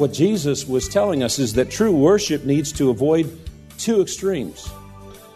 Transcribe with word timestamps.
What 0.00 0.14
Jesus 0.14 0.66
was 0.66 0.88
telling 0.88 1.22
us 1.22 1.38
is 1.38 1.52
that 1.52 1.70
true 1.70 1.94
worship 1.94 2.46
needs 2.46 2.72
to 2.72 2.88
avoid 2.88 3.38
two 3.76 4.00
extremes. 4.00 4.66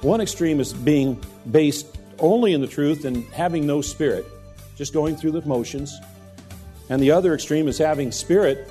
One 0.01 0.23
extreme 0.23 0.59
is 0.59 0.73
being 0.73 1.23
based 1.51 1.99
only 2.19 2.55
in 2.55 2.63
the 2.63 2.67
truth 2.67 3.05
and 3.05 3.27
having 3.35 3.67
no 3.67 3.83
spirit, 3.83 4.25
just 4.75 4.95
going 4.95 5.17
through 5.17 5.33
the 5.33 5.43
motions. 5.43 5.95
And 6.89 7.03
the 7.03 7.11
other 7.11 7.35
extreme 7.35 7.69
is 7.69 7.77
having 7.77 8.11
spirit 8.11 8.67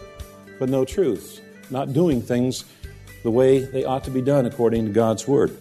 but 0.58 0.68
no 0.68 0.84
truth, 0.84 1.42
not 1.70 1.94
doing 1.94 2.24
things 2.24 2.66
the 3.22 3.30
way 3.30 3.60
they 3.60 3.86
ought 3.86 4.04
to 4.06 4.10
be 4.10 4.24
done 4.24 4.48
according 4.48 4.88
to 4.88 4.92
God's 4.92 5.28
Word. 5.28 5.56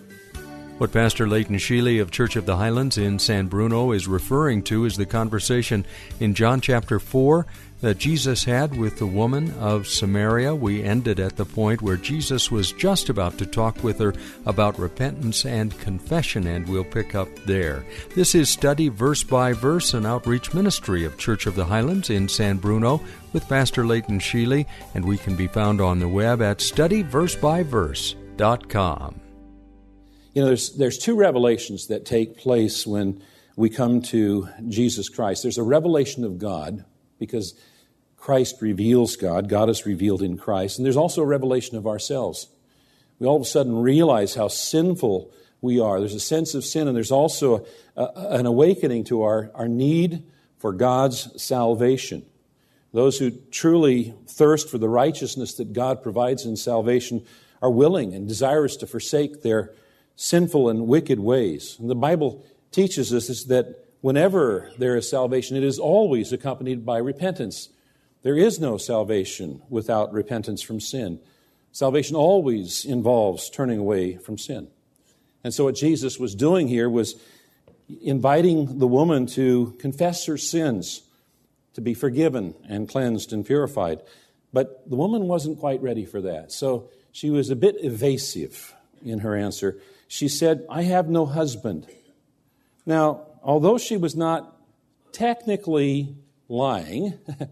What 0.78 0.90
Pastor 0.90 1.28
Leighton 1.28 1.58
Sheely 1.58 2.00
of 2.02 2.10
Church 2.10 2.34
of 2.34 2.44
the 2.44 2.56
Highlands 2.56 2.98
in 2.98 3.20
San 3.20 3.46
Bruno 3.46 3.92
is 3.92 4.08
referring 4.08 4.64
to 4.64 4.84
is 4.84 4.96
the 4.96 5.06
conversation 5.06 5.86
in 6.18 6.34
John 6.34 6.60
chapter 6.60 6.98
4 6.98 7.46
that 7.82 7.98
Jesus 7.98 8.42
had 8.44 8.76
with 8.76 8.98
the 8.98 9.06
woman 9.06 9.52
of 9.60 9.86
Samaria. 9.86 10.56
We 10.56 10.82
ended 10.82 11.20
at 11.20 11.36
the 11.36 11.44
point 11.44 11.82
where 11.82 11.96
Jesus 11.96 12.50
was 12.50 12.72
just 12.72 13.08
about 13.08 13.38
to 13.38 13.46
talk 13.46 13.84
with 13.84 14.00
her 14.00 14.12
about 14.44 14.76
repentance 14.78 15.46
and 15.46 15.78
confession, 15.78 16.48
and 16.48 16.68
we'll 16.68 16.82
pick 16.82 17.14
up 17.14 17.28
there. 17.46 17.84
This 18.16 18.34
is 18.34 18.50
Study 18.50 18.88
Verse 18.88 19.22
by 19.22 19.52
Verse, 19.52 19.94
an 19.94 20.04
outreach 20.04 20.52
ministry 20.52 21.04
of 21.04 21.16
Church 21.16 21.46
of 21.46 21.54
the 21.54 21.66
Highlands 21.66 22.10
in 22.10 22.28
San 22.28 22.56
Bruno 22.56 23.00
with 23.32 23.48
Pastor 23.48 23.86
Leighton 23.86 24.18
Sheely, 24.18 24.66
and 24.94 25.04
we 25.04 25.16
can 25.16 25.36
be 25.36 25.46
found 25.46 25.80
on 25.80 26.00
the 26.00 26.08
web 26.08 26.42
at 26.42 26.58
studyversebyverse.com. 26.58 29.20
You 30.34 30.40
know, 30.40 30.48
there's, 30.48 30.76
there's 30.76 30.96
two 30.96 31.14
revelations 31.14 31.88
that 31.88 32.06
take 32.06 32.38
place 32.38 32.86
when 32.86 33.22
we 33.54 33.68
come 33.68 34.00
to 34.02 34.48
Jesus 34.66 35.10
Christ. 35.10 35.42
There's 35.42 35.58
a 35.58 35.62
revelation 35.62 36.24
of 36.24 36.38
God, 36.38 36.86
because 37.18 37.54
Christ 38.16 38.62
reveals 38.62 39.16
God, 39.16 39.50
God 39.50 39.68
is 39.68 39.84
revealed 39.84 40.22
in 40.22 40.38
Christ, 40.38 40.78
and 40.78 40.86
there's 40.86 40.96
also 40.96 41.20
a 41.20 41.26
revelation 41.26 41.76
of 41.76 41.86
ourselves. 41.86 42.48
We 43.18 43.26
all 43.26 43.36
of 43.36 43.42
a 43.42 43.44
sudden 43.44 43.76
realize 43.76 44.34
how 44.34 44.48
sinful 44.48 45.30
we 45.60 45.78
are. 45.78 46.00
There's 46.00 46.14
a 46.14 46.20
sense 46.20 46.54
of 46.54 46.64
sin, 46.64 46.88
and 46.88 46.96
there's 46.96 47.12
also 47.12 47.66
a, 47.94 48.02
a, 48.02 48.28
an 48.38 48.46
awakening 48.46 49.04
to 49.04 49.22
our, 49.24 49.50
our 49.54 49.68
need 49.68 50.24
for 50.56 50.72
God's 50.72 51.42
salvation. 51.42 52.24
Those 52.94 53.18
who 53.18 53.32
truly 53.50 54.14
thirst 54.28 54.70
for 54.70 54.78
the 54.78 54.88
righteousness 54.88 55.52
that 55.54 55.74
God 55.74 56.02
provides 56.02 56.46
in 56.46 56.56
salvation 56.56 57.26
are 57.60 57.70
willing 57.70 58.14
and 58.14 58.26
desirous 58.26 58.76
to 58.76 58.86
forsake 58.86 59.42
their 59.42 59.72
sinful 60.16 60.68
and 60.68 60.86
wicked 60.86 61.20
ways. 61.20 61.76
And 61.78 61.90
the 61.90 61.94
Bible 61.94 62.44
teaches 62.70 63.12
us 63.12 63.44
that 63.44 63.84
whenever 64.00 64.70
there 64.78 64.96
is 64.96 65.08
salvation, 65.08 65.56
it 65.56 65.64
is 65.64 65.78
always 65.78 66.32
accompanied 66.32 66.84
by 66.84 66.98
repentance. 66.98 67.68
There 68.22 68.36
is 68.36 68.60
no 68.60 68.76
salvation 68.76 69.62
without 69.68 70.12
repentance 70.12 70.62
from 70.62 70.80
sin. 70.80 71.20
Salvation 71.72 72.16
always 72.16 72.84
involves 72.84 73.48
turning 73.48 73.78
away 73.78 74.16
from 74.16 74.38
sin. 74.38 74.68
And 75.42 75.52
so, 75.52 75.64
what 75.64 75.74
Jesus 75.74 76.18
was 76.18 76.34
doing 76.34 76.68
here 76.68 76.88
was 76.88 77.20
inviting 78.02 78.78
the 78.78 78.86
woman 78.86 79.26
to 79.26 79.74
confess 79.78 80.26
her 80.26 80.38
sins, 80.38 81.02
to 81.74 81.80
be 81.80 81.94
forgiven 81.94 82.54
and 82.68 82.88
cleansed 82.88 83.32
and 83.32 83.44
purified. 83.44 84.00
But 84.52 84.88
the 84.88 84.96
woman 84.96 85.26
wasn't 85.26 85.58
quite 85.58 85.82
ready 85.82 86.04
for 86.04 86.20
that. 86.20 86.52
So, 86.52 86.90
she 87.10 87.30
was 87.30 87.50
a 87.50 87.56
bit 87.56 87.76
evasive 87.80 88.74
in 89.04 89.20
her 89.20 89.34
answer. 89.34 89.78
She 90.12 90.28
said, 90.28 90.66
I 90.68 90.82
have 90.82 91.08
no 91.08 91.24
husband. 91.24 91.86
Now, 92.84 93.26
although 93.42 93.78
she 93.78 93.96
was 93.96 94.14
not 94.14 94.56
technically 95.12 96.16
lying, 96.48 97.18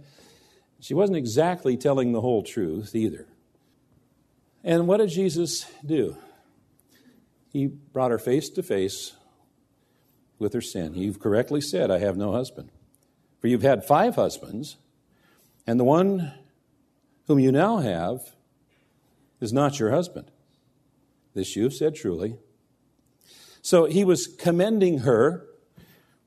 She 0.81 0.95
wasn't 0.95 1.19
exactly 1.19 1.77
telling 1.77 2.13
the 2.13 2.23
whole 2.23 2.43
truth 2.43 2.95
either. 2.95 3.27
And 4.65 4.89
what 4.89 4.97
did 4.97 5.11
Jesus 5.11 5.67
do? 5.85 6.17
He 7.53 7.67
brought 7.67 8.11
her 8.11 8.19
face 8.19 8.49
to 8.51 8.63
face 8.63 9.13
with 10.39 10.55
her 10.55 10.61
sin. 10.63 10.95
You've 10.95 11.21
correctly 11.21 11.61
said, 11.61 11.91
I 11.91 11.99
have 11.99 12.17
no 12.17 12.33
husband. 12.33 12.71
For 13.41 13.49
you've 13.49 13.63
had 13.63 13.85
five 13.85 14.15
husbands, 14.15 14.77
and 15.67 15.79
the 15.79 15.85
one 15.85 16.33
whom 17.27 17.39
you 17.39 17.53
now 17.53 17.79
have 17.79 18.21
is 19.41 19.53
not 19.53 19.79
your 19.79 19.91
husband. 19.91 20.31
This 21.35 21.57
you've 21.57 21.75
said 21.75 21.95
truly. 21.95 22.39
So 23.63 23.85
he 23.85 24.05
was 24.05 24.27
commending 24.27 25.01
her 25.01 25.47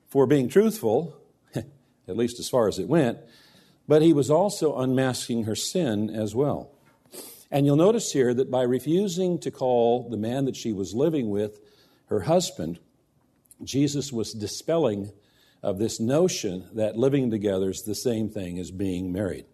for 0.06 0.26
being 0.26 0.48
truthful, 0.48 1.16
at 1.54 2.16
least 2.16 2.38
as 2.38 2.48
far 2.48 2.68
as 2.68 2.78
it 2.78 2.88
went, 2.88 3.18
but 3.88 4.02
he 4.02 4.12
was 4.12 4.30
also 4.30 4.78
unmasking 4.78 5.44
her 5.44 5.56
sin 5.56 6.08
as 6.10 6.34
well. 6.34 6.70
And 7.50 7.66
you'll 7.66 7.76
notice 7.76 8.12
here 8.12 8.34
that 8.34 8.50
by 8.50 8.62
refusing 8.62 9.38
to 9.40 9.50
call 9.50 10.08
the 10.08 10.16
man 10.16 10.44
that 10.46 10.56
she 10.56 10.72
was 10.72 10.94
living 10.94 11.30
with 11.30 11.60
her 12.06 12.20
husband, 12.20 12.78
Jesus 13.62 14.12
was 14.12 14.32
dispelling 14.32 15.12
of 15.62 15.78
this 15.78 16.00
notion 16.00 16.68
that 16.74 16.96
living 16.96 17.30
together 17.30 17.70
is 17.70 17.82
the 17.82 17.94
same 17.94 18.28
thing 18.28 18.58
as 18.58 18.70
being 18.70 19.12
married. 19.12 19.46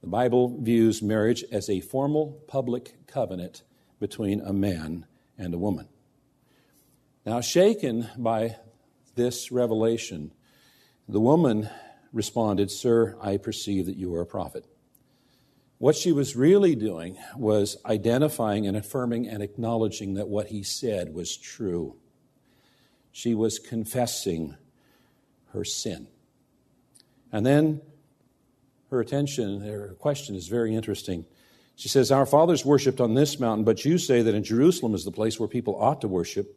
The 0.00 0.06
Bible 0.08 0.62
views 0.62 1.02
marriage 1.02 1.44
as 1.50 1.68
a 1.68 1.80
formal 1.80 2.42
public 2.46 2.94
covenant 3.06 3.62
between 3.98 4.40
a 4.40 4.52
man 4.52 5.06
and 5.38 5.52
a 5.52 5.58
woman. 5.58 5.88
Now, 7.26 7.40
shaken 7.40 8.08
by 8.16 8.54
this 9.16 9.50
revelation, 9.50 10.30
the 11.08 11.18
woman 11.18 11.68
responded, 12.12 12.70
Sir, 12.70 13.16
I 13.20 13.36
perceive 13.36 13.86
that 13.86 13.96
you 13.96 14.14
are 14.14 14.20
a 14.20 14.26
prophet. 14.26 14.64
What 15.78 15.96
she 15.96 16.12
was 16.12 16.36
really 16.36 16.76
doing 16.76 17.18
was 17.36 17.78
identifying 17.84 18.68
and 18.68 18.76
affirming 18.76 19.26
and 19.26 19.42
acknowledging 19.42 20.14
that 20.14 20.28
what 20.28 20.46
he 20.46 20.62
said 20.62 21.12
was 21.12 21.36
true. 21.36 21.96
She 23.10 23.34
was 23.34 23.58
confessing 23.58 24.54
her 25.52 25.64
sin. 25.64 26.06
And 27.32 27.44
then 27.44 27.82
her 28.90 29.00
attention, 29.00 29.62
her 29.62 29.96
question 29.98 30.36
is 30.36 30.46
very 30.46 30.76
interesting. 30.76 31.24
She 31.74 31.88
says, 31.88 32.12
Our 32.12 32.24
fathers 32.24 32.64
worshipped 32.64 33.00
on 33.00 33.14
this 33.14 33.40
mountain, 33.40 33.64
but 33.64 33.84
you 33.84 33.98
say 33.98 34.22
that 34.22 34.34
in 34.34 34.44
Jerusalem 34.44 34.94
is 34.94 35.04
the 35.04 35.10
place 35.10 35.40
where 35.40 35.48
people 35.48 35.74
ought 35.82 36.00
to 36.02 36.08
worship. 36.08 36.56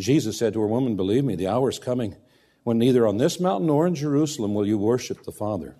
Jesus 0.00 0.38
said 0.38 0.52
to 0.52 0.60
her, 0.60 0.66
Woman, 0.66 0.96
believe 0.96 1.24
me, 1.24 1.36
the 1.36 1.48
hour 1.48 1.68
is 1.68 1.78
coming 1.78 2.16
when 2.62 2.78
neither 2.78 3.06
on 3.06 3.16
this 3.16 3.40
mountain 3.40 3.66
nor 3.66 3.86
in 3.86 3.94
Jerusalem 3.94 4.54
will 4.54 4.66
you 4.66 4.78
worship 4.78 5.24
the 5.24 5.32
Father. 5.32 5.76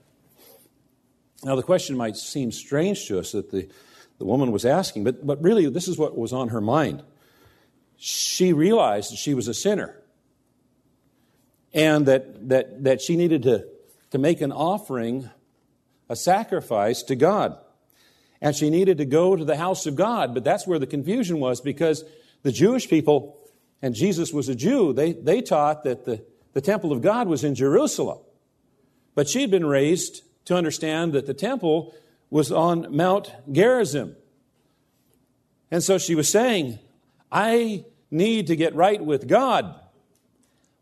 Now, 1.42 1.56
the 1.56 1.62
question 1.62 1.96
might 1.96 2.16
seem 2.16 2.52
strange 2.52 3.06
to 3.08 3.18
us 3.18 3.32
that 3.32 3.50
the, 3.50 3.68
the 4.18 4.24
woman 4.24 4.52
was 4.52 4.64
asking, 4.64 5.04
but, 5.04 5.26
but 5.26 5.42
really, 5.42 5.68
this 5.70 5.88
is 5.88 5.96
what 5.96 6.16
was 6.16 6.32
on 6.32 6.48
her 6.48 6.60
mind. 6.60 7.02
She 7.96 8.52
realized 8.52 9.12
that 9.12 9.16
she 9.16 9.34
was 9.34 9.48
a 9.48 9.54
sinner 9.54 9.96
and 11.72 12.06
that, 12.06 12.48
that, 12.48 12.84
that 12.84 13.00
she 13.00 13.16
needed 13.16 13.42
to, 13.44 13.66
to 14.10 14.18
make 14.18 14.40
an 14.40 14.52
offering, 14.52 15.30
a 16.08 16.16
sacrifice 16.16 17.02
to 17.04 17.16
God. 17.16 17.56
And 18.40 18.56
she 18.56 18.70
needed 18.70 18.98
to 18.98 19.04
go 19.04 19.36
to 19.36 19.44
the 19.44 19.56
house 19.56 19.86
of 19.86 19.96
God, 19.96 20.34
but 20.34 20.44
that's 20.44 20.66
where 20.66 20.78
the 20.78 20.86
confusion 20.86 21.40
was 21.40 21.60
because 21.60 22.04
the 22.42 22.52
Jewish 22.52 22.88
people, 22.88 23.38
and 23.82 23.94
Jesus 23.94 24.32
was 24.32 24.48
a 24.48 24.54
Jew, 24.54 24.92
they, 24.92 25.12
they 25.12 25.40
taught 25.40 25.84
that 25.84 26.04
the, 26.04 26.24
the 26.52 26.60
temple 26.60 26.92
of 26.92 27.00
God 27.00 27.28
was 27.28 27.44
in 27.44 27.54
Jerusalem. 27.54 28.18
But 29.14 29.28
she'd 29.28 29.50
been 29.50 29.66
raised 29.66 30.22
to 30.46 30.54
understand 30.54 31.12
that 31.12 31.26
the 31.26 31.34
temple 31.34 31.94
was 32.28 32.52
on 32.52 32.94
Mount 32.94 33.32
Gerizim. 33.50 34.16
And 35.70 35.82
so 35.82 35.98
she 35.98 36.14
was 36.14 36.28
saying, 36.28 36.78
I 37.30 37.84
need 38.10 38.48
to 38.48 38.56
get 38.56 38.74
right 38.74 39.02
with 39.02 39.28
God. 39.28 39.74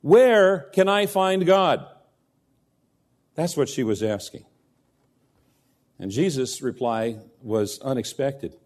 Where 0.01 0.61
can 0.73 0.89
I 0.89 1.07
find 1.07 1.45
God? 1.47 1.87
That's 3.35 3.57
what 3.57 3.69
she 3.69 3.85
was 3.85 4.03
asking. 4.03 4.45
And 5.99 6.11
Jesus' 6.11 6.63
reply 6.63 7.19
was 7.43 7.79
unexpected 7.81 8.57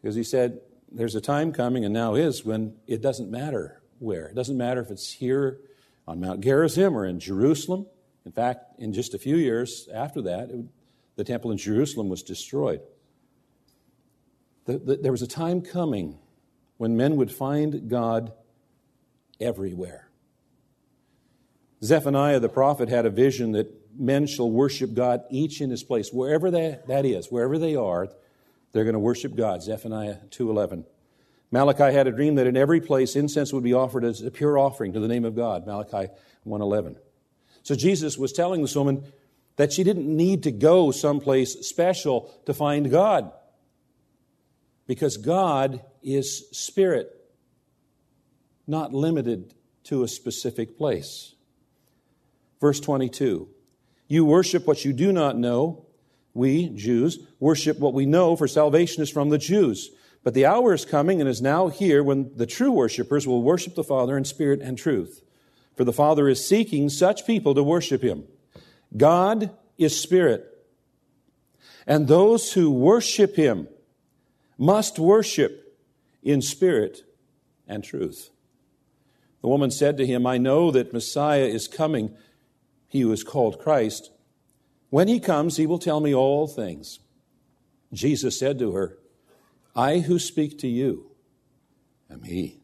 because 0.00 0.14
he 0.14 0.24
said, 0.24 0.60
There's 0.94 1.16
a 1.16 1.20
time 1.20 1.52
coming, 1.52 1.84
and 1.84 1.92
now 1.92 2.14
is, 2.14 2.44
when 2.44 2.76
it 2.86 3.02
doesn't 3.02 3.28
matter 3.28 3.82
where. 3.98 4.26
It 4.26 4.34
doesn't 4.36 4.56
matter 4.56 4.80
if 4.80 4.90
it's 4.90 5.12
here 5.12 5.58
on 6.06 6.20
Mount 6.20 6.40
Gerizim 6.40 6.96
or 6.96 7.04
in 7.04 7.18
Jerusalem. 7.18 7.86
In 8.24 8.30
fact, 8.30 8.78
in 8.78 8.92
just 8.92 9.12
a 9.12 9.18
few 9.18 9.36
years 9.36 9.88
after 9.92 10.22
that, 10.22 10.50
it, 10.50 10.64
the 11.16 11.24
temple 11.24 11.50
in 11.50 11.58
Jerusalem 11.58 12.08
was 12.08 12.22
destroyed. 12.22 12.80
The, 14.66 14.78
the, 14.78 14.96
there 14.96 15.12
was 15.12 15.22
a 15.22 15.26
time 15.26 15.62
coming 15.62 16.18
when 16.76 16.96
men 16.96 17.16
would 17.16 17.32
find 17.32 17.88
God 17.88 18.32
everywhere. 19.40 20.10
Zephaniah 21.82 22.40
the 22.40 22.48
prophet 22.48 22.88
had 22.88 23.04
a 23.04 23.10
vision 23.10 23.52
that 23.52 23.68
men 23.98 24.26
shall 24.26 24.50
worship 24.50 24.94
God 24.94 25.22
each 25.28 25.60
in 25.60 25.70
his 25.70 25.82
place. 25.82 26.10
Wherever 26.12 26.50
that, 26.52 26.86
that 26.86 27.04
is, 27.04 27.30
wherever 27.30 27.58
they 27.58 27.74
are, 27.74 28.08
they're 28.74 28.84
going 28.84 28.94
to 28.94 28.98
worship 28.98 29.36
God. 29.36 29.62
Zephaniah 29.62 30.16
2.11. 30.30 30.84
Malachi 31.52 31.94
had 31.94 32.08
a 32.08 32.12
dream 32.12 32.34
that 32.34 32.48
in 32.48 32.56
every 32.56 32.80
place 32.80 33.14
incense 33.14 33.52
would 33.52 33.62
be 33.62 33.72
offered 33.72 34.04
as 34.04 34.20
a 34.20 34.30
pure 34.32 34.58
offering 34.58 34.92
to 34.92 35.00
the 35.00 35.06
name 35.06 35.24
of 35.24 35.36
God. 35.36 35.64
Malachi 35.64 36.12
1.11. 36.44 36.96
So 37.62 37.76
Jesus 37.76 38.18
was 38.18 38.32
telling 38.32 38.62
this 38.62 38.74
woman 38.74 39.04
that 39.56 39.72
she 39.72 39.84
didn't 39.84 40.08
need 40.08 40.42
to 40.42 40.50
go 40.50 40.90
someplace 40.90 41.52
special 41.66 42.34
to 42.46 42.52
find 42.52 42.90
God. 42.90 43.32
Because 44.88 45.16
God 45.16 45.80
is 46.02 46.48
spirit, 46.50 47.14
not 48.66 48.92
limited 48.92 49.54
to 49.84 50.02
a 50.02 50.08
specific 50.08 50.76
place. 50.76 51.36
Verse 52.60 52.80
22 52.80 53.48
You 54.08 54.24
worship 54.24 54.66
what 54.66 54.84
you 54.84 54.92
do 54.92 55.12
not 55.12 55.38
know. 55.38 55.86
We, 56.34 56.68
Jews, 56.70 57.20
worship 57.38 57.78
what 57.78 57.94
we 57.94 58.06
know, 58.06 58.34
for 58.36 58.48
salvation 58.48 59.02
is 59.02 59.10
from 59.10 59.30
the 59.30 59.38
Jews. 59.38 59.90
But 60.24 60.34
the 60.34 60.46
hour 60.46 60.74
is 60.74 60.84
coming 60.84 61.20
and 61.20 61.28
is 61.28 61.40
now 61.40 61.68
here 61.68 62.02
when 62.02 62.32
the 62.36 62.46
true 62.46 62.72
worshippers 62.72 63.26
will 63.26 63.42
worship 63.42 63.74
the 63.74 63.84
Father 63.84 64.16
in 64.16 64.24
spirit 64.24 64.60
and 64.60 64.76
truth. 64.76 65.22
For 65.76 65.84
the 65.84 65.92
Father 65.92 66.28
is 66.28 66.46
seeking 66.46 66.88
such 66.88 67.26
people 67.26 67.54
to 67.54 67.62
worship 67.62 68.02
him. 68.02 68.24
God 68.96 69.50
is 69.76 70.00
spirit. 70.00 70.50
And 71.86 72.08
those 72.08 72.52
who 72.52 72.70
worship 72.70 73.36
him 73.36 73.68
must 74.56 74.98
worship 74.98 75.78
in 76.22 76.40
spirit 76.40 77.02
and 77.68 77.84
truth. 77.84 78.30
The 79.42 79.48
woman 79.48 79.70
said 79.70 79.98
to 79.98 80.06
him, 80.06 80.26
I 80.26 80.38
know 80.38 80.70
that 80.70 80.94
Messiah 80.94 81.44
is 81.44 81.68
coming, 81.68 82.16
he 82.88 83.02
who 83.02 83.12
is 83.12 83.22
called 83.22 83.58
Christ. 83.58 84.10
When 84.94 85.08
he 85.08 85.18
comes, 85.18 85.56
he 85.56 85.66
will 85.66 85.80
tell 85.80 85.98
me 85.98 86.14
all 86.14 86.46
things. 86.46 87.00
Jesus 87.92 88.38
said 88.38 88.60
to 88.60 88.74
her, 88.74 88.96
I 89.74 89.98
who 89.98 90.20
speak 90.20 90.60
to 90.60 90.68
you 90.68 91.10
am 92.08 92.22
he. 92.22 92.60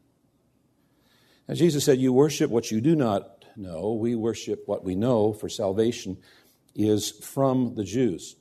And 1.49 1.59
Jesus 1.59 1.85
said, 1.85 1.99
You 1.99 2.13
worship 2.13 2.49
what 2.49 2.71
you 2.71 2.81
do 2.81 2.95
not 2.95 3.47
know. 3.57 3.95
We 3.95 4.15
worship 4.15 4.63
what 4.67 4.85
we 4.85 4.95
know, 4.95 5.33
for 5.33 5.49
salvation 5.49 6.19
is 6.73 7.11
from 7.11 7.75
the 7.75 7.83
Jews. 7.83 8.37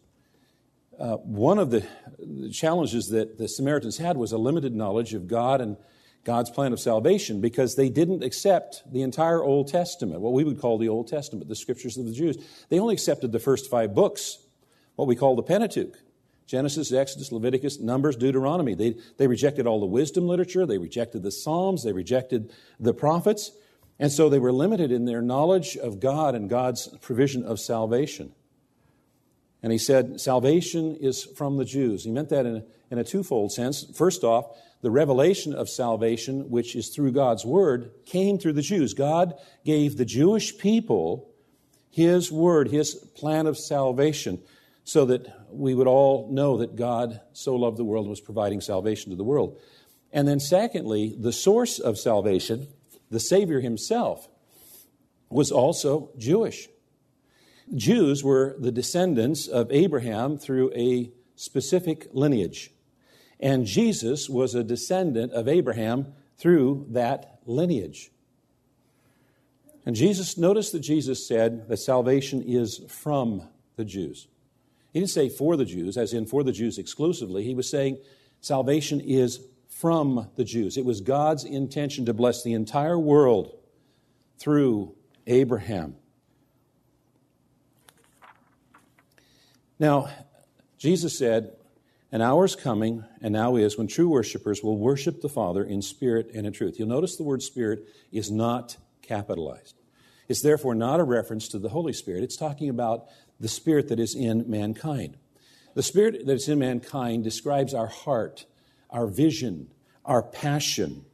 Uh, 1.00 1.16
one 1.16 1.58
of 1.58 1.72
the, 1.72 1.84
the 2.20 2.52
challenges 2.52 3.08
that 3.08 3.40
the 3.40 3.48
Samaritans 3.48 3.98
had 3.98 4.18
was 4.18 4.32
a 4.32 4.38
limited 4.38 4.76
knowledge 4.76 5.16
of 5.16 5.28
God 5.28 5.62
and 5.62 5.78
God's 6.24 6.50
plan 6.50 6.74
of 6.74 6.80
salvation 6.80 7.42
because 7.42 7.76
they 7.76 7.90
didn't 7.90 8.24
accept 8.24 8.84
the 8.92 9.02
entire 9.02 9.44
Old 9.44 9.68
Testament, 9.68 10.22
what 10.22 10.34
we 10.34 10.44
would 10.44 10.60
call 10.60 10.78
the 10.78 10.90
Old 10.90 11.08
Testament, 11.08 11.48
the 11.48 11.56
scriptures 11.56 11.98
of 11.98 12.06
the 12.06 12.14
Jews. 12.14 12.38
They 12.70 12.80
only 12.80 12.94
accepted 12.94 13.32
the 13.32 13.40
first 13.40 13.70
five 13.70 13.96
books, 13.96 14.40
what 14.96 15.08
we 15.08 15.16
call 15.16 15.36
the 15.36 15.44
Pentateuch 15.44 15.96
Genesis, 16.50 16.92
Exodus, 16.92 17.32
Leviticus, 17.32 17.80
Numbers, 17.80 18.16
Deuteronomy. 18.16 18.74
They, 18.74 18.96
they 19.18 19.28
rejected 19.28 19.68
all 19.68 19.80
the 19.80 19.86
wisdom 19.86 20.28
literature, 20.28 20.66
they 20.66 20.80
rejected 20.80 21.22
the 21.22 21.32
Psalms, 21.32 21.84
they 21.84 21.94
rejected 21.94 22.52
the 22.80 22.94
prophets, 22.94 23.52
and 24.00 24.12
so 24.12 24.30
they 24.30 24.40
were 24.40 24.52
limited 24.52 24.92
in 24.92 25.06
their 25.06 25.22
knowledge 25.22 25.78
of 25.78 26.00
God 26.00 26.34
and 26.34 26.50
God's 26.50 26.88
provision 27.02 27.44
of 27.44 27.60
salvation. 27.60 28.34
And 29.62 29.72
he 29.72 29.78
said, 29.78 30.20
Salvation 30.20 30.96
is 30.96 31.24
from 31.24 31.58
the 31.58 31.66
Jews. 31.66 32.04
He 32.04 32.12
meant 32.12 32.30
that 32.30 32.48
in 32.48 32.56
a, 32.56 32.64
in 32.90 32.98
a 32.98 33.04
twofold 33.04 33.52
sense. 33.52 33.86
First 33.96 34.24
off, 34.24 34.58
the 34.82 34.92
revelation 34.92 35.54
of 35.54 35.70
salvation, 35.70 36.50
which 36.50 36.76
is 36.76 36.90
through 36.90 37.12
God's 37.12 37.46
Word, 37.46 37.92
came 38.06 38.38
through 38.38 38.54
the 38.54 38.62
Jews. 38.62 38.94
God 38.94 39.34
gave 39.66 39.98
the 39.98 40.06
Jewish 40.06 40.58
people 40.58 41.30
His 41.90 42.32
Word, 42.32 42.70
His 42.70 42.96
plan 42.96 43.46
of 43.46 43.58
salvation, 43.58 44.42
so 44.84 45.06
that 45.06 45.28
we 45.52 45.76
would 45.76 45.88
all 45.88 46.30
know 46.32 46.58
that 46.58 46.76
God 46.76 47.20
so 47.34 47.56
loved 47.56 47.78
the 47.78 47.84
world 47.84 48.06
and 48.06 48.10
was 48.10 48.22
providing 48.22 48.62
salvation 48.62 49.12
to 49.12 49.16
the 49.16 49.24
world. 49.24 49.60
And 50.12 50.28
then, 50.28 50.40
secondly, 50.40 51.16
the 51.18 51.34
source 51.34 51.78
of 51.78 51.98
salvation, 51.98 52.68
the 53.12 53.20
Savior 53.20 53.60
Himself, 53.60 54.28
was 55.30 55.52
also 55.52 56.10
Jewish. 56.18 56.70
Jews 57.76 58.24
were 58.24 58.56
the 58.58 58.72
descendants 58.72 59.48
of 59.48 59.72
Abraham 59.72 60.38
through 60.38 60.72
a 60.74 61.12
specific 61.36 62.08
lineage. 62.12 62.72
And 63.40 63.66
Jesus 63.66 64.30
was 64.30 64.54
a 64.54 64.64
descendant 64.64 65.32
of 65.34 65.48
Abraham 65.48 66.14
through 66.38 66.88
that 66.90 67.40
lineage. 67.46 68.12
And 69.86 69.96
Jesus, 69.96 70.38
notice 70.38 70.72
that 70.72 70.82
Jesus 70.82 71.26
said 71.28 71.68
that 71.70 71.78
salvation 71.78 72.44
is 72.46 72.82
from 72.90 73.48
the 73.76 73.86
Jews. 73.86 74.28
He 74.92 75.00
didn't 75.00 75.12
say 75.12 75.30
for 75.30 75.56
the 75.56 75.66
Jews, 75.66 75.98
as 75.98 76.14
in 76.14 76.26
for 76.26 76.44
the 76.44 76.52
Jews 76.52 76.78
exclusively. 76.78 77.44
He 77.44 77.56
was 77.56 77.70
saying 77.70 77.98
salvation 78.42 79.00
is 79.00 79.40
from 79.68 80.30
the 80.36 80.44
Jews. 80.44 80.78
It 80.78 80.86
was 80.86 81.00
God's 81.00 81.46
intention 81.46 82.06
to 82.06 82.14
bless 82.14 82.44
the 82.44 82.54
entire 82.54 83.00
world 83.00 83.58
through 84.38 84.96
Abraham. 85.28 85.96
Now, 89.78 90.10
Jesus 90.78 91.18
said, 91.18 91.56
An 92.12 92.22
hour 92.22 92.46
is 92.46 92.56
coming, 92.56 93.04
and 93.22 93.34
now 93.34 93.56
is, 93.56 93.78
when 93.78 93.88
true 93.88 94.10
worshipers 94.10 94.64
will 94.64 94.78
worship 94.78 95.22
the 95.22 95.30
Father 95.30 95.64
in 95.64 95.84
spirit 95.84 96.32
and 96.34 96.48
in 96.48 96.54
truth. 96.54 96.80
You'll 96.80 96.88
notice 96.88 97.16
the 97.16 97.24
word 97.24 97.44
spirit 97.44 97.88
is 98.12 98.32
not 98.32 98.78
capitalized. 99.04 99.76
It's 100.28 100.42
therefore 100.42 100.74
not 100.74 101.00
a 101.00 101.04
reference 101.04 101.48
to 101.50 101.60
the 101.60 101.70
Holy 101.70 101.94
Spirit. 101.94 102.24
It's 102.24 102.36
talking 102.38 102.68
about 102.70 103.06
the 103.40 103.48
spirit 103.48 103.90
that 103.90 104.00
is 104.00 104.16
in 104.16 104.50
mankind. 104.50 105.18
The 105.76 105.84
spirit 105.84 106.26
that 106.26 106.34
is 106.34 106.50
in 106.50 106.58
mankind 106.60 107.24
describes 107.24 107.76
our 107.76 107.88
heart, 107.88 108.46
our 108.90 109.06
vision, 109.06 109.70
our 110.04 110.24
passion. 110.24 111.06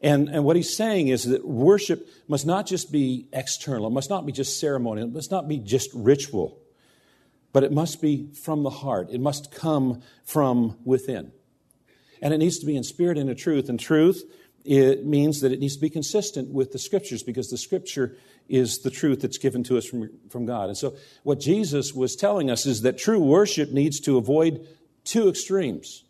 And, 0.00 0.30
and 0.30 0.44
what 0.44 0.56
he's 0.56 0.74
saying 0.74 1.08
is 1.08 1.24
that 1.24 1.46
worship 1.46 2.08
must 2.26 2.46
not 2.46 2.66
just 2.66 2.90
be 2.90 3.28
external, 3.34 3.88
it 3.88 3.92
must 3.92 4.08
not 4.08 4.24
be 4.24 4.32
just 4.32 4.58
ceremonial, 4.58 5.08
it 5.08 5.12
must 5.12 5.30
not 5.30 5.46
be 5.46 5.58
just 5.58 5.90
ritual 5.92 6.58
but 7.52 7.64
it 7.64 7.72
must 7.72 8.00
be 8.00 8.28
from 8.32 8.62
the 8.62 8.70
heart. 8.70 9.08
It 9.10 9.20
must 9.20 9.50
come 9.50 10.02
from 10.24 10.76
within. 10.84 11.32
And 12.20 12.34
it 12.34 12.38
needs 12.38 12.58
to 12.58 12.66
be 12.66 12.76
in 12.76 12.84
spirit 12.84 13.16
and 13.16 13.30
in 13.30 13.36
truth. 13.36 13.68
And 13.68 13.78
truth, 13.78 14.22
it 14.64 15.06
means 15.06 15.40
that 15.40 15.52
it 15.52 15.60
needs 15.60 15.76
to 15.76 15.80
be 15.80 15.90
consistent 15.90 16.52
with 16.52 16.72
the 16.72 16.78
scriptures 16.78 17.22
because 17.22 17.48
the 17.48 17.58
scripture 17.58 18.16
is 18.48 18.80
the 18.80 18.90
truth 18.90 19.20
that's 19.20 19.38
given 19.38 19.62
to 19.64 19.78
us 19.78 19.86
from, 19.86 20.10
from 20.28 20.46
God. 20.46 20.68
And 20.68 20.76
so, 20.76 20.96
what 21.22 21.40
Jesus 21.40 21.94
was 21.94 22.16
telling 22.16 22.50
us 22.50 22.66
is 22.66 22.82
that 22.82 22.98
true 22.98 23.20
worship 23.20 23.70
needs 23.70 24.00
to 24.00 24.16
avoid 24.16 24.66
two 25.04 25.28
extremes. 25.28 26.04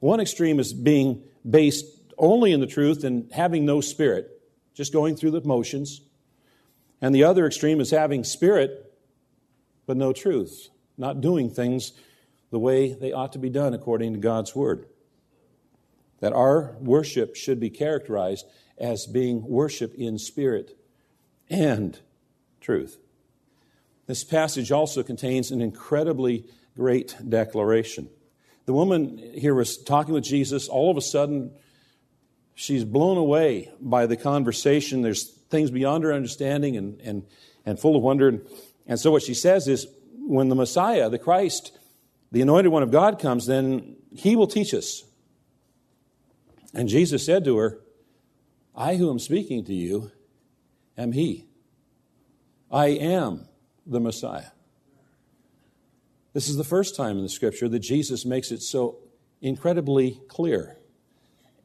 One 0.00 0.20
extreme 0.20 0.60
is 0.60 0.72
being 0.72 1.24
based 1.48 1.84
only 2.16 2.52
in 2.52 2.60
the 2.60 2.66
truth 2.66 3.04
and 3.04 3.30
having 3.32 3.64
no 3.64 3.80
spirit, 3.80 4.40
just 4.74 4.92
going 4.92 5.16
through 5.16 5.32
the 5.32 5.40
motions. 5.40 6.00
And 7.00 7.14
the 7.14 7.24
other 7.24 7.46
extreme 7.46 7.80
is 7.80 7.90
having 7.90 8.24
spirit 8.24 8.87
but 9.88 9.96
no 9.96 10.12
truth, 10.12 10.68
not 10.98 11.22
doing 11.22 11.48
things 11.48 11.92
the 12.50 12.58
way 12.58 12.92
they 12.92 13.10
ought 13.10 13.32
to 13.32 13.38
be 13.38 13.48
done 13.48 13.72
according 13.72 14.12
to 14.12 14.18
God's 14.18 14.54
Word. 14.54 14.84
That 16.20 16.34
our 16.34 16.76
worship 16.78 17.34
should 17.34 17.58
be 17.58 17.70
characterized 17.70 18.44
as 18.76 19.06
being 19.06 19.42
worship 19.48 19.94
in 19.94 20.18
spirit 20.18 20.76
and 21.48 21.98
truth. 22.60 22.98
This 24.06 24.24
passage 24.24 24.70
also 24.70 25.02
contains 25.02 25.50
an 25.50 25.62
incredibly 25.62 26.44
great 26.76 27.16
declaration. 27.26 28.10
The 28.66 28.74
woman 28.74 29.16
here 29.34 29.54
was 29.54 29.78
talking 29.78 30.12
with 30.12 30.24
Jesus. 30.24 30.68
All 30.68 30.90
of 30.90 30.98
a 30.98 31.02
sudden, 31.02 31.50
she's 32.54 32.84
blown 32.84 33.16
away 33.16 33.70
by 33.80 34.04
the 34.04 34.18
conversation. 34.18 35.00
There's 35.00 35.24
things 35.24 35.70
beyond 35.70 36.04
her 36.04 36.12
understanding 36.12 36.76
and, 36.76 37.00
and, 37.00 37.22
and 37.64 37.80
full 37.80 37.96
of 37.96 38.02
wonder. 38.02 38.28
And 38.28 38.46
so 38.96 39.10
what 39.10 39.22
she 39.22 39.34
says 39.34 39.66
is 39.66 39.88
when 40.16 40.48
the 40.48 40.54
Messiah, 40.54 41.10
the 41.10 41.18
Christ, 41.18 41.76
the 42.30 42.40
anointed 42.40 42.70
one 42.70 42.82
of 42.82 42.90
God 42.90 43.18
comes, 43.18 43.46
then 43.46 43.96
he 44.14 44.36
will 44.36 44.46
teach 44.46 44.72
us. 44.72 45.02
And 46.72 46.88
Jesus 46.88 47.24
said 47.24 47.44
to 47.44 47.56
her, 47.56 47.80
I 48.74 48.96
who 48.96 49.10
am 49.10 49.18
speaking 49.18 49.64
to 49.64 49.74
you 49.74 50.12
am 50.96 51.12
he. 51.12 51.46
I 52.70 52.88
am 52.88 53.48
the 53.86 54.00
Messiah. 54.00 54.50
This 56.34 56.48
is 56.48 56.56
the 56.56 56.64
first 56.64 56.94
time 56.94 57.16
in 57.16 57.22
the 57.22 57.28
scripture 57.28 57.68
that 57.68 57.80
Jesus 57.80 58.24
makes 58.24 58.52
it 58.52 58.62
so 58.62 58.98
incredibly 59.40 60.20
clear. 60.28 60.76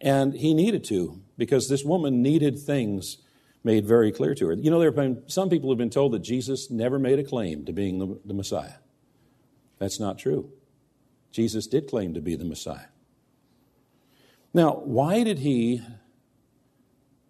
And 0.01 0.33
he 0.33 0.53
needed 0.53 0.83
to, 0.85 1.21
because 1.37 1.69
this 1.69 1.83
woman 1.83 2.21
needed 2.21 2.57
things 2.57 3.17
made 3.63 3.85
very 3.85 4.11
clear 4.11 4.35
to 4.35 4.47
her. 4.47 4.53
You 4.53 4.69
know, 4.69 4.79
there 4.79 4.89
have 4.89 4.95
been 4.95 5.23
some 5.27 5.49
people 5.49 5.69
who've 5.69 5.77
been 5.77 5.89
told 5.89 6.11
that 6.13 6.19
Jesus 6.19 6.69
never 6.69 6.99
made 6.99 7.19
a 7.19 7.23
claim 7.23 7.65
to 7.65 7.73
being 7.73 7.99
the, 7.99 8.19
the 8.25 8.33
Messiah. 8.33 8.75
That's 9.79 9.99
not 9.99 10.19
true. 10.19 10.51
Jesus 11.31 11.67
did 11.67 11.89
claim 11.89 12.13
to 12.13 12.21
be 12.21 12.35
the 12.35 12.45
Messiah. 12.45 12.87
Now, 14.53 14.73
why 14.83 15.23
did 15.23 15.39
he 15.39 15.81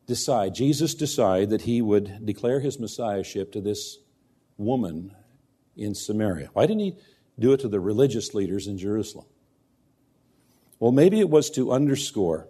decide, 0.08 0.54
Jesus 0.56 0.94
decide 0.94 1.50
that 1.52 1.62
he 1.62 1.82
would 1.82 2.26
declare 2.26 2.60
his 2.60 2.80
messiahship 2.80 3.52
to 3.54 3.62
this 3.62 4.00
woman 4.58 5.16
in 5.78 5.96
Samaria? 5.96 6.50
Why 6.54 6.66
didn't 6.66 6.82
he 6.82 6.96
do 7.40 7.54
it 7.54 7.62
to 7.62 7.70
the 7.70 7.80
religious 7.80 8.34
leaders 8.34 8.68
in 8.68 8.78
Jerusalem? 8.78 9.26
Well, 10.80 10.92
maybe 10.92 11.20
it 11.20 11.30
was 11.30 11.50
to 11.52 11.72
underscore 11.72 12.50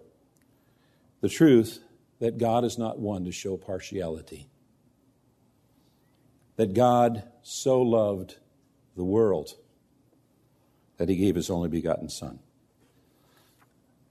the 1.20 1.28
truth 1.28 1.83
that 2.24 2.38
God 2.38 2.64
is 2.64 2.78
not 2.78 2.98
one 2.98 3.26
to 3.26 3.32
show 3.32 3.58
partiality. 3.58 4.48
That 6.56 6.72
God 6.72 7.22
so 7.42 7.82
loved 7.82 8.36
the 8.96 9.04
world 9.04 9.50
that 10.96 11.10
he 11.10 11.16
gave 11.16 11.34
his 11.34 11.50
only 11.50 11.68
begotten 11.68 12.08
Son. 12.08 12.38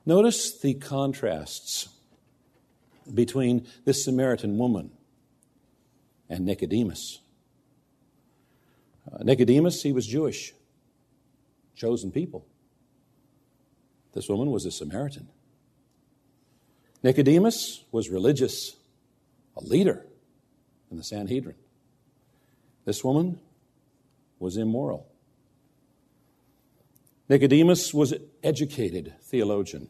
Notice 0.06 0.56
the 0.60 0.76
contrasts 0.76 1.90
between 3.12 3.66
this 3.84 4.06
Samaritan 4.06 4.60
woman 4.60 4.92
and 6.30 6.46
Nicodemus. 6.46 7.20
Uh, 9.12 9.24
Nicodemus, 9.24 9.82
he 9.82 9.92
was 9.92 10.06
Jewish, 10.06 10.54
chosen 11.76 12.12
people. 12.12 12.46
This 14.14 14.30
woman 14.30 14.52
was 14.52 14.68
a 14.68 14.72
Samaritan. 14.72 15.30
Nicodemus 17.04 17.84
was 17.92 18.10
religious, 18.10 18.78
a 19.58 19.64
leader 19.64 20.06
in 20.90 20.98
the 20.98 21.04
Sanhedrin. 21.04 21.56
This 22.86 23.04
woman 23.04 23.40
was 24.40 24.58
immoral. 24.58 25.08
Nicodemus 27.30 27.94
was 27.94 28.12
an 28.12 28.22
educated 28.44 29.14
theologian. 29.22 29.90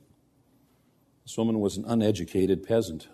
This 1.24 1.38
woman 1.38 1.60
was 1.60 1.78
an 1.78 1.86
uneducated 1.86 2.64
peasant. 2.64 3.08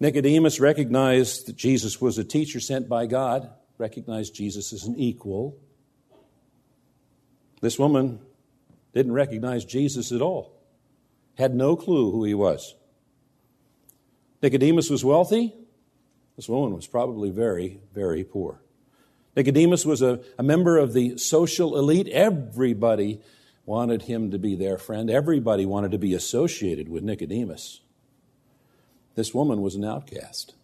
Nicodemus 0.00 0.58
recognized 0.58 1.46
that 1.46 1.56
Jesus 1.56 2.00
was 2.00 2.18
a 2.18 2.24
teacher 2.24 2.60
sent 2.60 2.88
by 2.88 3.06
God, 3.06 3.50
recognized 3.78 4.34
Jesus 4.34 4.72
as 4.72 4.84
an 4.84 4.96
equal. 4.98 5.56
This 7.60 7.78
woman 7.78 8.20
didn't 8.92 9.12
recognize 9.12 9.64
Jesus 9.64 10.10
at 10.10 10.20
all, 10.20 10.61
had 11.36 11.54
no 11.54 11.76
clue 11.76 12.10
who 12.10 12.24
he 12.24 12.34
was. 12.34 12.74
Nicodemus 14.42 14.90
was 14.90 15.04
wealthy. 15.04 15.54
This 16.36 16.48
woman 16.48 16.74
was 16.74 16.86
probably 16.86 17.30
very, 17.30 17.80
very 17.94 18.24
poor. 18.24 18.60
Nicodemus 19.36 19.86
was 19.86 20.02
a, 20.02 20.20
a 20.38 20.42
member 20.42 20.78
of 20.78 20.92
the 20.92 21.16
social 21.16 21.78
elite. 21.78 22.08
Everybody 22.08 23.20
wanted 23.64 24.02
him 24.02 24.30
to 24.30 24.38
be 24.38 24.54
their 24.54 24.78
friend. 24.78 25.08
Everybody 25.08 25.64
wanted 25.64 25.92
to 25.92 25.98
be 25.98 26.14
associated 26.14 26.88
with 26.88 27.02
Nicodemus. 27.02 27.80
This 29.14 29.32
woman 29.32 29.62
was 29.62 29.74
an 29.74 29.84
outcast. 29.84 30.54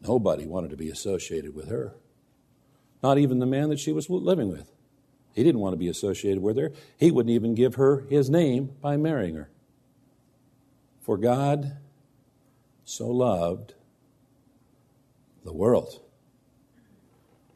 Nobody 0.00 0.46
wanted 0.46 0.70
to 0.70 0.76
be 0.76 0.90
associated 0.90 1.54
with 1.54 1.68
her. 1.68 1.94
Not 3.02 3.18
even 3.18 3.38
the 3.38 3.46
man 3.46 3.68
that 3.70 3.80
she 3.80 3.92
was 3.92 4.08
living 4.08 4.48
with. 4.48 4.72
He 5.36 5.44
didn't 5.44 5.60
want 5.60 5.74
to 5.74 5.78
be 5.78 5.88
associated 5.88 6.42
with 6.42 6.56
her. 6.56 6.72
He 6.96 7.10
wouldn't 7.10 7.34
even 7.34 7.54
give 7.54 7.74
her 7.74 8.06
his 8.08 8.30
name 8.30 8.70
by 8.80 8.96
marrying 8.96 9.34
her. 9.34 9.50
For 11.02 11.18
God 11.18 11.76
so 12.84 13.08
loved 13.08 13.74
the 15.44 15.52
world. 15.52 16.00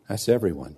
That's 0.09 0.29
everyone. 0.29 0.77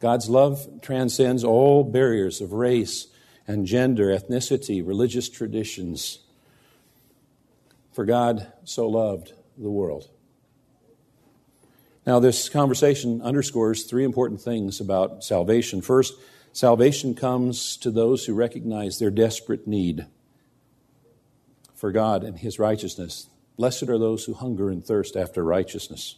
God's 0.00 0.30
love 0.30 0.80
transcends 0.80 1.44
all 1.44 1.84
barriers 1.84 2.40
of 2.40 2.52
race 2.54 3.08
and 3.46 3.66
gender, 3.66 4.06
ethnicity, 4.06 4.84
religious 4.84 5.28
traditions. 5.28 6.20
For 7.92 8.06
God 8.06 8.50
so 8.64 8.88
loved 8.88 9.34
the 9.58 9.70
world. 9.70 10.08
Now, 12.06 12.20
this 12.20 12.48
conversation 12.48 13.20
underscores 13.20 13.84
three 13.84 14.04
important 14.04 14.40
things 14.40 14.80
about 14.80 15.24
salvation. 15.24 15.82
First, 15.82 16.14
salvation 16.52 17.14
comes 17.14 17.76
to 17.78 17.90
those 17.90 18.24
who 18.24 18.34
recognize 18.34 18.98
their 18.98 19.10
desperate 19.10 19.66
need 19.66 20.06
for 21.74 21.90
God 21.90 22.22
and 22.22 22.38
His 22.38 22.58
righteousness. 22.58 23.28
Blessed 23.56 23.84
are 23.84 23.98
those 23.98 24.24
who 24.24 24.34
hunger 24.34 24.70
and 24.70 24.84
thirst 24.84 25.16
after 25.16 25.42
righteousness. 25.42 26.16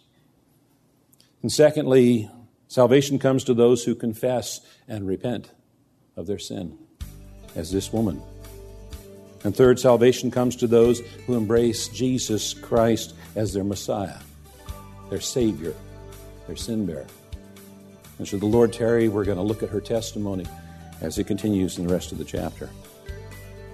And 1.40 1.50
secondly, 1.50 2.28
Salvation 2.68 3.18
comes 3.18 3.44
to 3.44 3.54
those 3.54 3.82
who 3.84 3.94
confess 3.94 4.60
and 4.86 5.06
repent 5.06 5.50
of 6.16 6.26
their 6.26 6.38
sin, 6.38 6.76
as 7.56 7.72
this 7.72 7.92
woman. 7.92 8.22
And 9.42 9.56
third, 9.56 9.80
salvation 9.80 10.30
comes 10.30 10.54
to 10.56 10.66
those 10.66 11.00
who 11.26 11.34
embrace 11.34 11.88
Jesus 11.88 12.52
Christ 12.52 13.14
as 13.34 13.54
their 13.54 13.64
Messiah, 13.64 14.18
their 15.10 15.20
Savior, 15.20 15.74
their 16.46 16.56
sin 16.56 16.86
bearer. 16.86 17.06
And 18.18 18.26
so 18.26 18.36
the 18.36 18.46
Lord 18.46 18.72
Terry, 18.72 19.08
we're 19.08 19.24
going 19.24 19.38
to 19.38 19.44
look 19.44 19.62
at 19.62 19.68
her 19.68 19.80
testimony 19.80 20.46
as 21.00 21.18
it 21.18 21.24
continues 21.24 21.78
in 21.78 21.86
the 21.86 21.92
rest 21.92 22.12
of 22.12 22.18
the 22.18 22.24
chapter. 22.24 22.68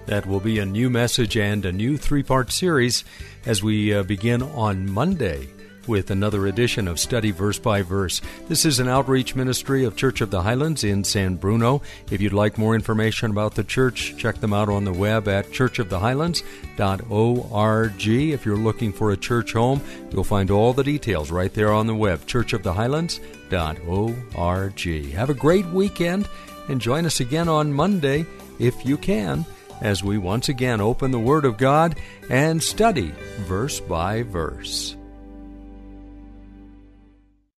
That 0.05 0.27
will 0.27 0.39
be 0.39 0.59
a 0.59 0.65
new 0.65 0.89
message 0.89 1.35
and 1.35 1.65
a 1.65 1.71
new 1.71 1.97
three 1.97 2.21
part 2.21 2.51
series 2.51 3.03
as 3.45 3.63
we 3.63 3.93
uh, 3.93 4.03
begin 4.03 4.43
on 4.43 4.91
Monday 4.91 5.47
with 5.87 6.11
another 6.11 6.47
edition 6.47 6.87
of 6.87 6.99
Study 6.99 7.31
Verse 7.31 7.59
by 7.59 7.81
Verse. 7.81 8.21
This 8.47 8.65
is 8.65 8.79
an 8.79 8.87
outreach 8.87 9.35
ministry 9.35 9.83
of 9.83 9.95
Church 9.95 10.21
of 10.21 10.31
the 10.31 10.41
Highlands 10.41 10.83
in 10.83 11.03
San 11.03 11.35
Bruno. 11.35 11.81
If 12.11 12.21
you'd 12.21 12.33
like 12.33 12.57
more 12.57 12.73
information 12.75 13.31
about 13.31 13.55
the 13.55 13.63
church, 13.63 14.15
check 14.17 14.35
them 14.35 14.53
out 14.53 14.69
on 14.69 14.83
the 14.83 14.93
web 14.93 15.27
at 15.27 15.47
churchofthehighlands.org. 15.47 18.07
If 18.07 18.45
you're 18.45 18.57
looking 18.57 18.93
for 18.93 19.11
a 19.11 19.17
church 19.17 19.53
home, 19.53 19.81
you'll 20.11 20.23
find 20.23 20.51
all 20.51 20.73
the 20.73 20.83
details 20.83 21.31
right 21.31 21.53
there 21.53 21.73
on 21.73 21.87
the 21.87 21.95
web, 21.95 22.25
churchofthehighlands.org. 22.25 25.13
Have 25.13 25.29
a 25.29 25.33
great 25.33 25.65
weekend 25.67 26.27
and 26.67 26.81
join 26.81 27.05
us 27.05 27.19
again 27.19 27.47
on 27.47 27.73
Monday 27.73 28.25
if 28.59 28.85
you 28.85 28.97
can 28.97 29.45
as 29.81 30.03
we 30.03 30.17
once 30.17 30.49
again 30.49 30.81
open 30.81 31.11
the 31.11 31.19
Word 31.19 31.45
of 31.45 31.57
God 31.57 31.95
and 32.29 32.63
study 32.63 33.13
verse 33.39 33.79
by 33.79 34.23
verse. 34.23 34.94